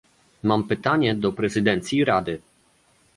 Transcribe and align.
Mam 0.43 0.63
pytanie 0.67 1.15
do 1.15 1.31
prezydencji 1.31 2.05
Rady 2.05 2.41